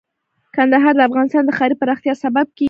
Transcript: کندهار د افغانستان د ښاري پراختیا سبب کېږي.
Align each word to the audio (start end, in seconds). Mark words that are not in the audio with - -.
کندهار 0.55 0.93
د 0.97 1.01
افغانستان 1.09 1.43
د 1.45 1.51
ښاري 1.57 1.75
پراختیا 1.81 2.13
سبب 2.23 2.45
کېږي. 2.51 2.59